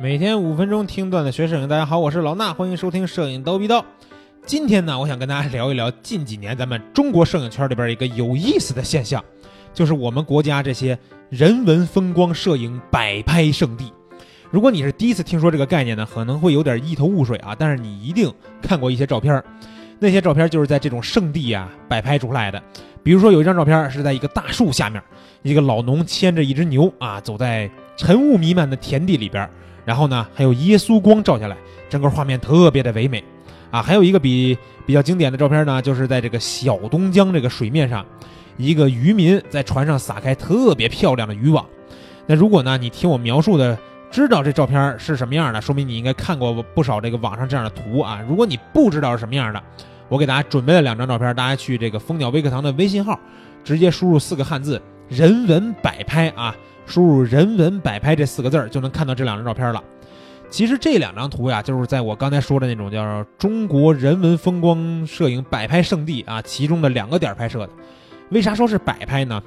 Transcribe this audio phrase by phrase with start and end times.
[0.00, 3.84] 每天五分钟听段子学摄影，大家好，我是老衲，欢迎收听摄影刀逼刀。
[4.46, 9.24] 今天呢，我想跟大家聊一聊近几年咱们中国摄影圈里边一个有意思的现象，
[9.74, 10.96] 就是我们国家这些
[11.30, 13.92] 人文风光摄影摆拍圣地。
[14.52, 19.42] 如果你是第一次听说这个概念呢，可能会有点一头雾水啊，但是你一定看过一些照片，
[19.98, 22.62] 那些照片就是在这种圣地啊摆拍出来的。
[23.02, 25.02] 比如说有一张照片是在一个大树下面，
[25.42, 29.50] 一个老农牵着一只牛啊，走在晨雾弥漫的田地里边。
[29.88, 31.56] 然后呢，还有耶稣光照下来，
[31.88, 33.24] 整个画面特别的唯美，
[33.70, 38.04] 啊，还有一个比比较经典的照片呢，就是在这个小东江这个水面上，
[38.58, 41.64] 一个渔民在船上撒开特别漂亮的渔网。
[42.26, 43.78] 那如果呢，你听我描述的，
[44.10, 48.20] 知道这照片是什么样的，说明你应该看过不少这个网上这样的图啊。
[48.28, 49.62] 如果你不知道是什么样的，
[50.10, 53.18] 我给大家准备了两张照片，大家去这个蜂鸟微课堂的微信号，
[53.64, 56.54] 直接输入四个汉字“人文摆拍”啊。
[56.88, 59.82] 输入“人文摆拍”这四个字儿，就能看到这两张照片了。
[60.50, 67.70] 其实这两张图呀，就是在我刚才说的那种叫“中国人文风光摄影摆拍圣地”啊，其中的两个点拍摄的。
[68.30, 69.42] 为啥说是摆拍呢？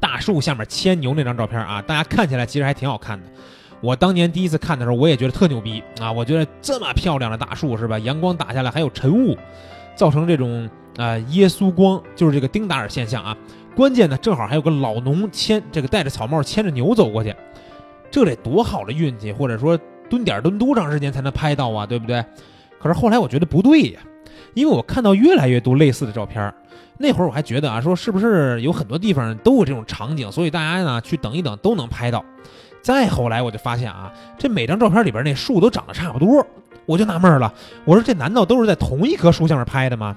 [0.00, 3.26] 大树下面牵牛那张照片啊，大家看起来其实还挺好看的。
[3.80, 6.10] 我当年第一次看的时候，我也觉得特牛逼啊！
[6.10, 7.98] 我觉得这么漂亮的大树是吧？
[7.98, 9.36] 阳光打下来还有晨雾，
[9.98, 13.36] 造成这种啊耶稣光，就是这个丁达尔现象啊。
[13.74, 17.34] 关键呢，正好还有个老农牵这个戴着草帽牵着牛走过去，
[18.08, 19.76] 这得多好的运气，或者说
[20.08, 22.24] 蹲点蹲多长时间才能拍到啊，对不对？
[22.78, 24.00] 可是后来我觉得不对呀，
[24.54, 26.54] 因为我看到越来越多类似的照片。
[26.96, 32.24] 那会儿我还觉得啊，说是不是有很多地方都有这种场景，所以大家呢去等一等都能拍到。
[32.82, 36.44] 再后来我就发现啊，这每张照片里边那树都长得差不多，
[36.88, 37.52] 我就纳闷了，
[37.84, 40.16] 我说这难道都是在同一棵树下面拍的吗？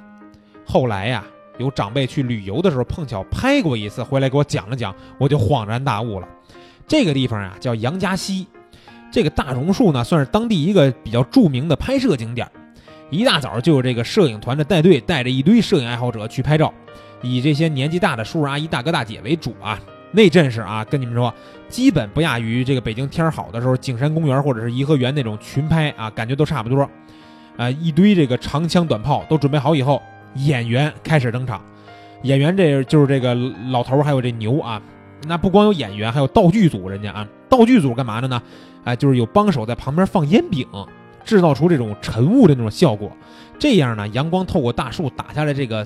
[0.65, 1.23] 后来呀。
[1.57, 6.27] 有长辈去旅游的时候碰巧拍过一次，回来给我讲了讲，我就恍然大悟了。
[6.87, 8.47] 这个地方啊叫杨家溪，
[9.11, 12.49] 这个大榕树呢算是当地一个比较著名的拍摄景点。
[13.11, 16.73] 一大早就有这个摄影团的带队，带着一堆摄影爱好者去拍照，
[17.21, 19.79] 以这些年纪大的叔叔阿姨、大哥大姐为主啊。
[20.11, 21.33] 那阵势啊，跟你们说，
[21.69, 26.89] 基本不亚于这个北京天儿好的时候景山公园或者是颐和园那种群拍啊，感觉都差不多。
[27.57, 30.01] 啊，一堆这个长枪短炮都准备好以后。
[30.35, 31.61] 演员开始登场，
[32.21, 33.35] 演员这就是这个
[33.69, 34.81] 老头还有这牛啊，
[35.27, 38.41] 那不光有演员，还有道具组人家啊，道具组干嘛的呢？
[38.85, 40.65] 哎，就是有帮手在旁边放烟饼，
[41.25, 43.11] 制造出这种晨雾的那种效果，
[43.59, 45.85] 这样呢，阳光透过大树打下来，这个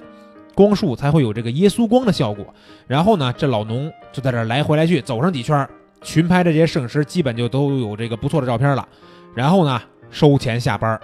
[0.55, 2.45] 光束才会有这个耶稣光的效果。
[2.88, 5.67] 然后呢，这老农就在这来回来去走上几圈，
[6.01, 8.88] 群拍的这些摄影师基本就都有这个不错的照片了。
[9.35, 10.99] 然后呢，收钱下班。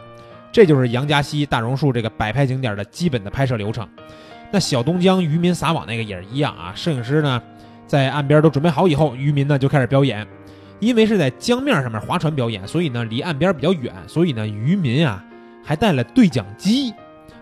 [0.51, 3.87] 这就是杨家溪大榕树这个摆拍景点的基本的拍摄流程。
[4.51, 6.73] 那小东江渔民撒网那个也是一样啊。
[6.75, 7.41] 摄影师呢
[7.87, 10.27] 在岸边都准备好以后，渔民呢就开始表演。
[10.79, 15.23] 因为是在江面上面划船表演，所以呢离岸边比较远，所以呢渔民啊
[15.63, 16.91] 还带了对讲机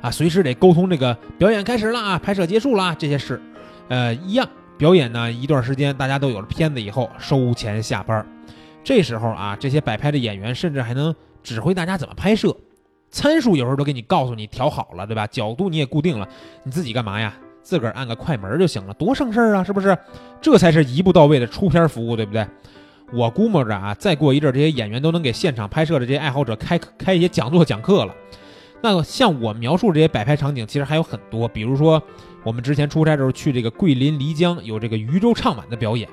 [0.02, 3.42] 啊，随时得沟通这个表演开始了啊，拍摄结束了这些事。
[3.88, 8.26] 呃，一样表演呢一段时间，大家都有了片子以后收钱下班。
[8.84, 12.56] 这时候啊，这些摆拍的演员甚至还能指挥大家怎么拍摄。
[13.12, 15.26] 参数有时候都给你告诉你调好了，对吧？
[15.28, 16.28] 角度你也固定了，
[16.64, 17.34] 你自己干嘛呀？
[17.62, 19.98] 自个儿按个快门就行了，多省事儿啊，是不是？
[20.42, 22.48] 这才是一步到位的出片服务，对不对？
[23.12, 28.16] 我估摸着啊，再过一阵，这些演员都能给现场拍摄的这些爱好者开开一些讲座讲课了。
[28.82, 32.02] 那像我描述这些摆拍场景，其实还有很多，比如说
[32.44, 36.08] 我们之前出差的时候去这个桂林漓江，有这个渔舟唱晚的表演，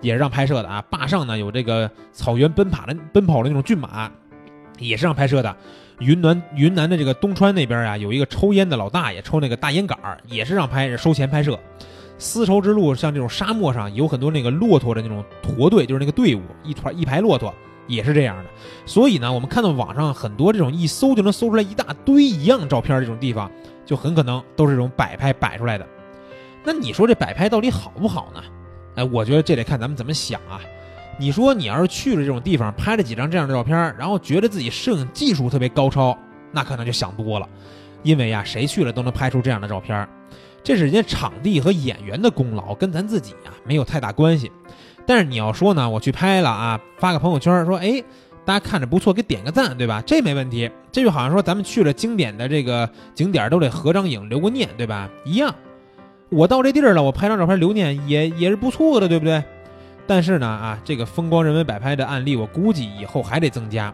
[0.00, 0.82] 也是让拍摄的啊。
[0.90, 4.10] 坝上呢有这个草原奔跑的奔跑的那种骏马，
[4.78, 5.56] 也是让拍摄的。
[6.00, 11.56] 云南云南的这个东川那边啊，有一个抽烟的老大爷，抽那个大烟杆儿，也是让拍收钱拍摄。
[12.18, 17.54] 丝绸之路像这种沙漠上有很多那个骆驼的那种驼队，就是那个队伍一团一排骆驼，
[17.86, 18.50] 也是这样的。
[18.86, 23.50] 所以呢，我们看到网上很多这种一搜就能搜出来一大堆一样照片这种地方，
[23.84, 25.86] 就很可能都是这种摆拍摆出来的。
[26.64, 28.42] 那你说这摆拍到底好不好呢？
[28.94, 30.60] 哎，我觉得这得看咱们怎么想啊。
[31.18, 36.16] 你说你要是去了这种地方，拍了几张这样的照片，然后觉得自己摄影技术特别高超，
[36.50, 37.48] 那可能就想多了。
[38.02, 40.08] 因为呀，谁去了都能拍出这样的照片，
[40.64, 44.50] 这是人家场地和演员的功劳，跟咱自己呀没有太大关系。
[45.06, 48.02] 但是你要说呢，我去拍了啊，发个朋友圈说，哎，
[48.44, 50.02] 大家看着不错，给点个赞，对吧？
[50.06, 50.70] 这没问题。
[50.90, 55.08] 这就好像说咱们去了经典的这个景点，都得合张影，留个念，对吧？
[55.24, 55.54] 一样。
[56.28, 59.42] 我到这地儿了，我拍张照片留念也也是不错的，对不对？
[60.06, 63.92] 但是呢，啊，这个风光人文摆拍的案例，我估计以后还得增加，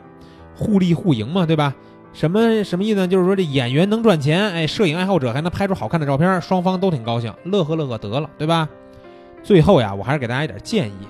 [0.54, 1.74] 互利互赢嘛，对吧？
[2.14, 3.06] 什么什么意思呢？
[3.06, 8.68] 就是说这演员能赚钱，哎，摄影爱好者还能拍出好看的照片，双方都挺高兴，乐呵乐呵得了，对吧？
[9.48, 11.08] 最后呀，我还是给大家一点建议，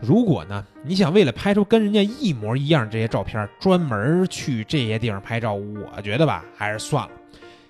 [0.00, 7.10] 如果呢，你想为了拍出跟人家一模一样这些照片，专门去这些地方拍照，我觉得吧，还是算了，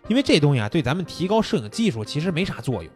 [0.09, 2.91] 因为这东西啊，对咱们提高摄影技术其实没啥作用。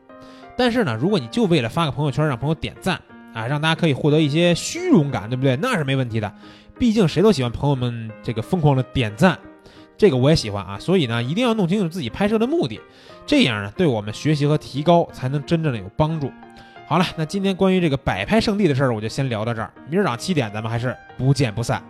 [0.56, 2.98] 但是呢，如果你就为了发个朋友圈让朋友点赞
[3.34, 5.54] 啊，让大家可以获得一些虚荣感，对不对？
[5.56, 6.32] 那是没问题的，
[6.78, 9.38] 毕竟谁都喜欢朋友们这个疯狂的点赞，
[9.98, 10.78] 这个我也喜欢啊。
[10.78, 12.80] 所以呢，一定要弄清楚自己拍摄的目的，
[13.26, 16.32] 这样呢，对我们学习和提高才能真正的有帮助。
[16.90, 19.70] 好了，那今天关于这个摆拍圣地的事儿，我就先聊到这儿。
[19.88, 21.80] 明儿早上七点，咱们还是不见不散。